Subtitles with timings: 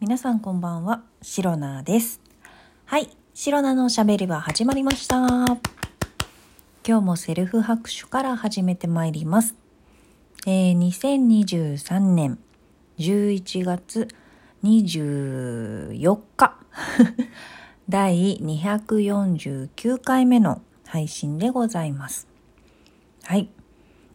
[0.00, 2.22] 皆さんこんばんは、シロナです。
[2.86, 5.18] はい、シロナのおしゃべりは始まりました。
[5.26, 5.58] 今
[6.84, 9.54] 日もセルフ拍手から始めてまいります。
[10.46, 12.38] えー、2023年
[12.98, 14.08] 11月
[14.64, 16.56] 24日
[17.86, 22.26] 第249回目の配信でございます。
[23.24, 23.50] はい。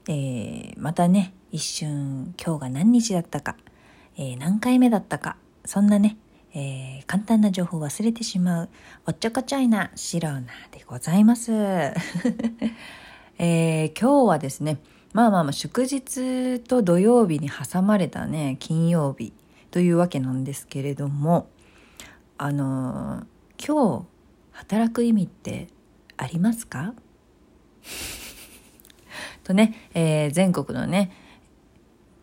[0.07, 3.55] えー、またね、一瞬今日が何日だったか、
[4.17, 6.17] えー、何回目だったか、そんなね、
[6.53, 8.69] えー、簡単な情報を忘れてしまう
[9.07, 11.51] おっちょこちょいなシロナでございます。
[13.37, 14.77] えー、今日はですね、
[15.11, 19.33] まあまあまあ祝日と土曜日に挟まれたね、金曜日
[19.71, 21.47] というわけなんですけれども、
[22.37, 24.05] あのー、今日
[24.51, 25.67] 働く意味って
[26.15, 26.93] ありますか？
[29.43, 31.11] とね、えー、全国のね、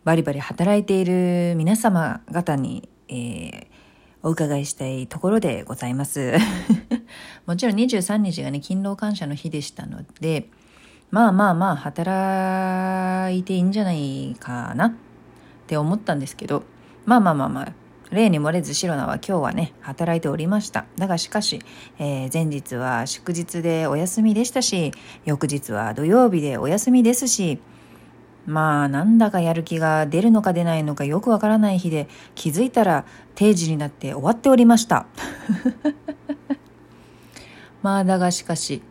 [0.03, 3.67] バリバリ働いている皆様方に、えー、
[4.23, 6.33] お伺いしたいところでございます。
[7.45, 10.49] もちろん23日がね、勤労感謝の日でしたので、
[11.11, 14.93] まあまあまあ、働いていいんじゃないかなっ
[15.67, 16.63] て思ったんですけど、
[17.05, 17.73] まあまあまあまあ、
[18.11, 20.85] 例に漏れずシロナは今日はね、働いておりました。
[20.97, 21.59] だがしかし、
[21.99, 24.91] えー、前日は祝日でお休みでしたし、
[25.25, 27.59] 翌日は土曜日でお休みですし、
[28.45, 33.05] まあなんだかやる気が出るのか出ないのかよくわからない日で気づいたら
[33.35, 35.05] 定時になって終わっておりました。
[37.81, 38.81] まあだがしかし。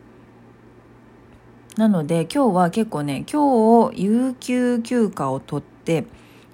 [1.77, 6.05] なので今日は結構ね、今日有給休暇を取って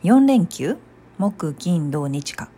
[0.04, 0.78] 4連休？
[1.18, 2.50] 木金土日か、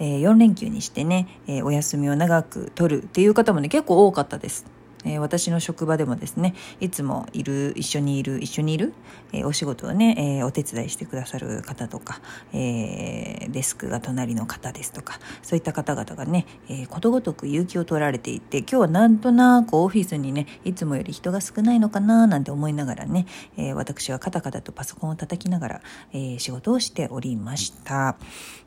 [0.00, 4.66] えー、4連休にしてね、えー、お休みを長く取るっていう方もね結構多かったです。
[5.04, 8.92] えー、私の職場でもですねいつもいる一緒にいる一緒にいる、
[9.32, 12.20] えー、お仕事をね、えー、お手伝いしてくださる方とか、
[12.52, 23.26] えデスクが隣の方ですとかそういった方々がね、えことごとく有給を取られていて今日はなんとなくオフィスにねいつもより人が少ないのかななんて思いながらね、
[23.56, 25.80] え私はカタカタとパソコンを叩きながら、
[26.12, 28.16] え仕事をしておりました。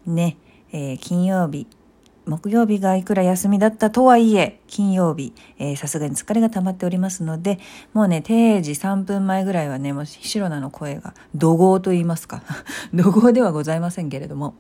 [0.06, 0.38] ね、
[0.72, 1.68] え金曜日
[2.26, 5.34] 木曜日がいくら休みだったとはいえ、金曜日、
[5.76, 7.60] さすがに疲れが溜まっておりますので、
[7.94, 12.44] もうね、定時3分前ぐらいはね、もう白菜の声が、怒号と言いますか。
[12.94, 14.54] 怒号ではございませんけれども、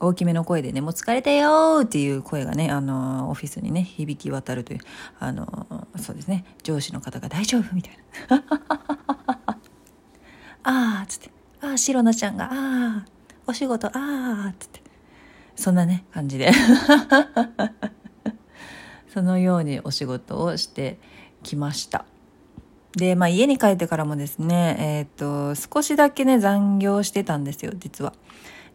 [0.00, 4.80] 大きめの声でね、もう疲れたよーっていう声がね、あのー、オフィスにね、響き渡るという、
[5.18, 7.98] あのー、そうですね、上司の方が大丈夫みたい
[8.28, 8.44] な。
[10.62, 11.30] あーっつって、
[11.62, 13.02] あー、白菜ちゃんが、あー、
[13.46, 14.87] お仕事、あーっつって。
[15.58, 16.52] そんなね、感じで。
[19.12, 21.00] そのようにお仕事をして
[21.42, 22.04] きました。
[22.96, 28.12] で、まあ家に帰ってからもですね、えっ、と、少しだけね、残業してたんですよ、実は。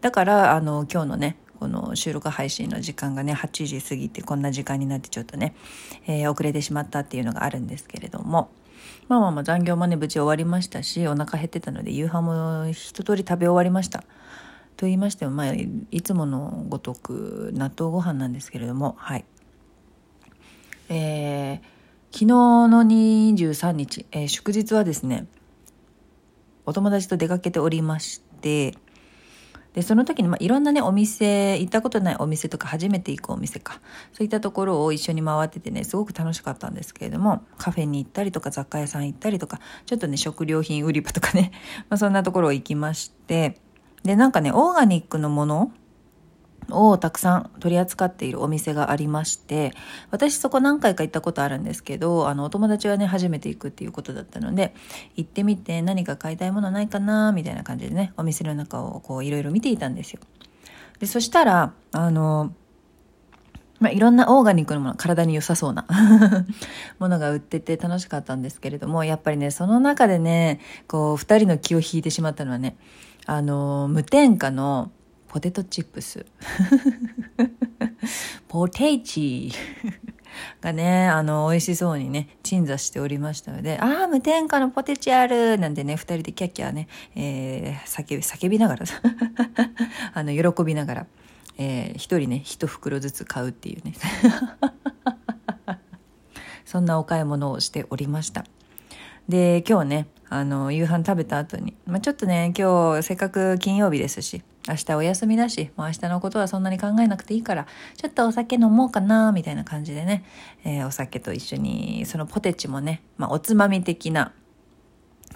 [0.02, 5.56] だから、あの、今日のね、この収録配信の時間がね、8時過ぎてこんな時間になってちょっとね、
[6.06, 8.50] えー、遅れてしまったっていうのがあるんですけれども、
[9.08, 14.04] まあまあまあ残業もね、無事終わりましたし、お腹減ってたので夕飯も一通り食べ終わりました。
[14.84, 19.24] と言いましても、まあ、いつものごとく納豆ご飯なんですけれども、はい。
[20.90, 21.58] えー、
[22.12, 25.28] 昨日の23日、えー、祝日はですね、
[26.66, 28.76] お友達と出かけておりまして、
[29.72, 33.80] で、その時に、まあ、いろんなね、お店、行ったことないお店とか、初めて行くお店か、
[34.12, 41.54] そういったところを一緒に回っててね、すごく楽しかったんですけれども、カフェに行ったりとか、雑貨屋さん行ったりとか、ちょっとね、食料品売り場とかね、
[41.90, 43.62] まあ、そんなところを行きまして、
[44.04, 45.72] で、なんかね、オーガニックのもの
[46.70, 49.74] をたくさん取り扱っているお店がありまして、
[50.12, 54.74] 私そこ何回か行ったことあるんですけど、あの、お友達はね、初めて行くっていうことだったので、
[55.16, 60.20] 行ってみて何か買いたいものないかな、みたいな感じでね、お店の中をこういろいろ見ていたんですよ。
[61.00, 62.54] で、そしたら、あの、
[63.80, 65.86] まあ、いろんなオーガニックのもの、体に良さそうな
[67.00, 72.78] ものが売ってて楽しかったんですけれども、やっぱりね、その中でね、こう、二人の気を引いてしまったのはね、
[73.26, 74.92] あの、無添加の
[75.28, 76.26] ポテトチップス。
[78.48, 79.52] ポテチ
[80.62, 88.86] がね、あの、美味しそうにね、鎮座しておりましたので、ああ、無添加のポテチあるなんてね、二人でキャッキャね、えー、叫び、叫びながら
[90.14, 91.08] あの、喜びながら、
[91.58, 93.94] えー、一人ね、一袋ずつ買うっていうね。
[96.66, 98.46] そんなお買い物をしておりました。
[99.30, 110.26] で、今日ね、あの、夕飯食べた後に、まあ、ちょっとね、今日せっかく金曜日ですし、明日お休みだし、もう明日のことはそんなに考えなくていいから、ちょっとお酒飲もうかな、みたいな感じでね、
[110.66, 114.34] えー、お酒と一緒に、そのポテチもね、まあ、おつまみ的な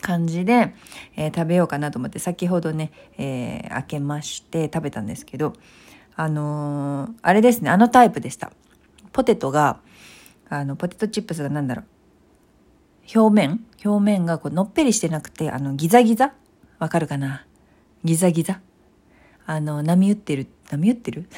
[0.01, 0.74] 感じで、
[1.16, 5.54] えー、食べようかなと思って、先ほどね、えー、開けまして食べたんですけど、
[6.16, 8.51] あのー、あれですね、あのタイプでした。
[9.13, 9.80] ポテトが、
[10.50, 11.86] あの、ポテトチップスがなんだろう。
[13.13, 13.65] 表面？
[13.83, 16.33] 表面がこうのっぺりしてなくて、あの、ギザギザ？
[16.80, 17.45] わかるかな？
[18.04, 18.62] ギザギザ？
[19.45, 21.30] あの、波打ってる、波打ってる？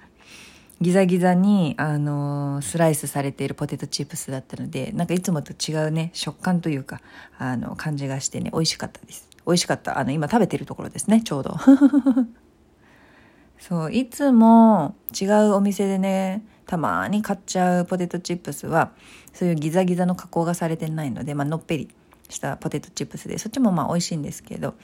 [0.80, 7.00] ギザギザに、あのスライスされているポテトチップスだったので、なんかいつもと違うね、食感というか、
[7.38, 9.28] あの、感じがしてね、美味しかったです。
[9.46, 9.98] 美味しかった。
[9.98, 11.56] あの、今食べてるところですね、ちょうど。
[13.58, 18.92] そう、いつも違うお店でね、たまに買っちゃうポテトチップスは、
[19.32, 21.88] そういうギザギザの加工がされてないので、まあ、のっぺり
[22.28, 24.74] したポテトチップスで、そっちもまあ美味しいんですけど、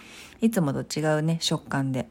[0.40, 2.08] いつもと違うね、食感で。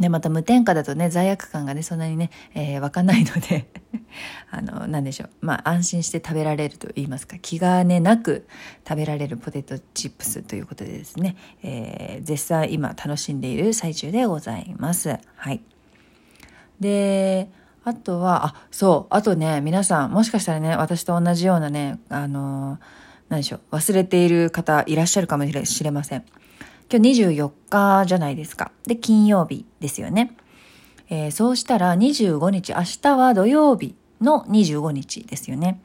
[0.00, 3.66] で、また無添加だとね、罪悪感がね、そんなにね、えー、湧かないので
[4.50, 5.30] あの、なんでしょう。
[5.40, 8.46] まあ、安心して食べられると言いますか、気がね、なく
[8.86, 15.18] 食べられるポテトチップスということでですね、えー、絶賛今楽しんでいる最中でございます。
[15.36, 15.62] はい。
[16.78, 17.48] で、
[17.86, 22.78] あとは、あ、そう、あとね、皆さん、もしかしたらね、私と同じようなね、あのー、
[23.28, 26.24] 何でしょう、忘れている方いらっしゃるかもしれません。
[26.90, 28.72] 今日24日じゃないですか。
[28.88, 30.36] で、金曜日ですよね。
[31.10, 35.80] えー、そうしたら25日、明日は土曜日の25日ですよね。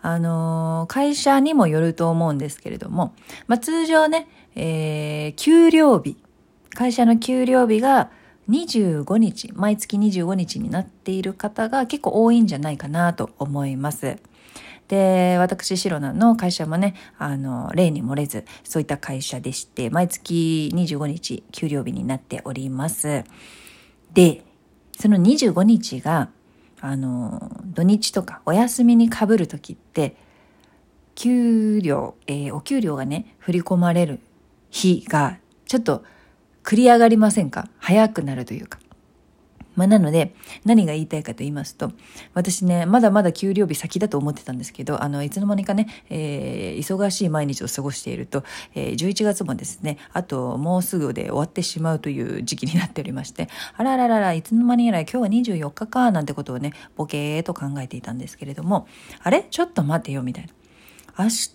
[0.00, 3.12] あのー、会社にもよると思うんですけれども、
[3.48, 6.16] まあ、通常ね、えー、給料日、
[6.72, 8.08] 会社の給料日が
[8.48, 14.18] 25日、毎月25日になっている方が結構多いんじゃないかなと思います。
[14.88, 23.24] で、私、シロナの会社もね、あの、例に漏れず、そういった会社でして、毎月25日、給料日になっております。
[24.12, 24.44] で、
[24.98, 26.28] その25日が、
[26.80, 30.16] あの、土日とかお休みにかぶるときって、
[31.14, 34.20] 給料、えー、お給料がね、振り込まれる
[34.70, 36.04] 日が、ちょっと
[36.64, 37.68] 繰り上がりませんか？
[37.78, 38.78] 早くなるというか。
[39.76, 40.34] まあ、なので、
[40.64, 41.92] 何が言いたいかと言いますと、
[42.32, 48.44] 私ね、まだまだ給料日先だと思ってたんですけど、あの、いつの間にかね、えー、忙しい毎日を過ごしていると、
[48.74, 58.86] えー、11月もですね、あともうすぐで終わってしまうという時期になっておりまして、あらららら、いつの間にやら今日は24日か、なんてことをね、ボケーと考えていたんですけれども、
[59.22, 60.52] あれちょっと待てよ、みたいな。
[61.16, 61.50] 明日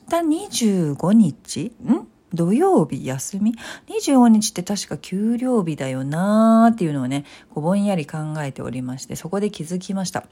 [0.96, 3.56] 25日ん土曜日休み
[3.88, 10.26] ?25 日って確か給料日だよなーっていうのをね、ぼんやり考えておりまして、そこで気づきました。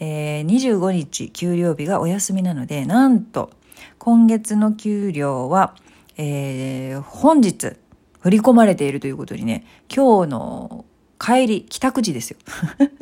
[0.00, 3.50] えー、25日給料日がお休みなので、なんと、
[3.98, 5.76] 今月の給料は、
[6.16, 7.76] えー、本日、
[8.20, 9.64] 振り込まれているということにね、
[9.94, 10.84] 今日の
[11.18, 12.38] 帰り、帰宅時ですよ。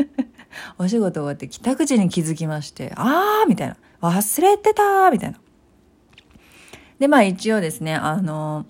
[0.78, 3.76] お仕事終わって帰宅時に気づきまして、あーみたいな。
[4.02, 5.38] 忘れてたーみたいな。
[6.98, 8.66] で、まあ一応ですね、あの、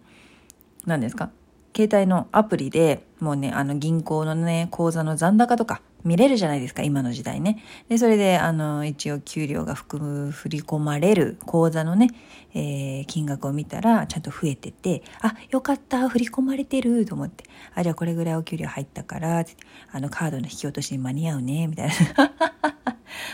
[0.85, 1.31] 何ですか
[1.77, 7.63] 携帯のアプリでもうね、あの銀行のね、口座の残高とか見れるじゃないですか、今の時代ね。
[7.89, 12.11] で、それで、あの、一応給料が含む、振り込まれる口座のね、
[12.55, 17.45] えー、金額を見たら、ちゃんと増えてて、あ、よかった、振り込まれてると思って、
[17.75, 19.45] あ、じゃあこれぐらいお給料入ったから、
[19.91, 22.76] あの、カードの引き落としに間に合うね、みたいな。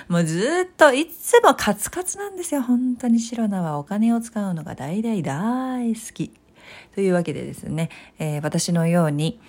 [0.09, 2.63] もうずっといつもカツカツなんですよ。
[2.63, 6.33] 本当に白菜はお金を使うのが大大大好き。
[6.95, 9.41] というわけでですね、えー、私のように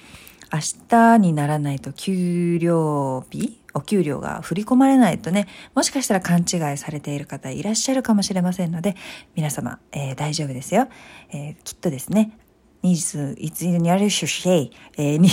[0.51, 8.95] 明日にならないと給料日お給料が振り込まれないとね、もしかしたら勘違いされている方いらっしゃるかもしれませんので、
[9.35, 10.87] 皆様、えー、大丈夫ですよ。
[11.31, 12.37] えー、きっとですね、
[12.83, 15.29] ニーズ、いつにあるしゅしえー、に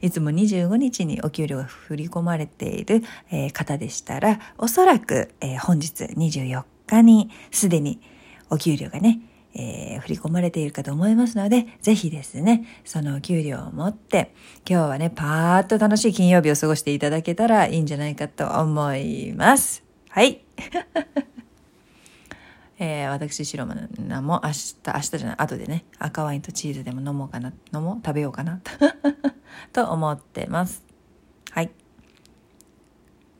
[0.00, 8.00] いつも25日にお給料が振り込まれている、えー、方でしたら、おそらく、えー、本日24日にすでに
[8.50, 9.20] お給料がね、
[9.54, 14.34] えー、振り込まれているかと思いますので、ぜひですね、そのお給料を持って、
[14.68, 19.84] 今日はね、パーッと楽しい金曜日を過ごしていただけたらいいんじゃないかと思います。
[20.08, 20.40] はい。
[22.78, 28.60] えー、私、白間も明日、明日じゃない、後でね、赤ワインとチーズでも飲もうかな、飲もう食べようかな、
[29.72, 30.82] と思ってます。
[31.50, 31.70] はい。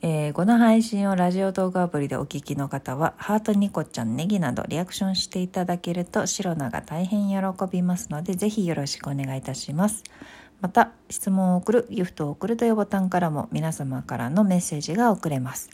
[0.02, 7.36] えー、この配信をラジオ動画アプリでお聞きの方は、ハートニコちゃん、ネギなどリアクションしていただけると、白菜が大変喜
[7.70, 10.04] びますので、ぜひよろしくお願いいたします。
[10.60, 15.70] また、質問を送る、ギフトを送るというボタンからも皆様からのメッセージが送れます。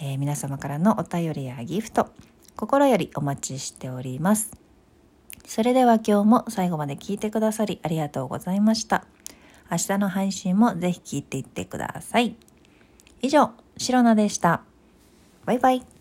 [0.00, 2.08] えー、皆様からのお便りやギフト、
[2.56, 4.52] 心よりお待ちしております。
[5.46, 9.04] それでは今日も最後まで聞いてくださりありがとうございました。
[9.70, 12.36] 明日の配信もぜひ聞いていってください。
[13.22, 14.62] 以上、シロナでした。
[15.44, 15.93] バイバイ。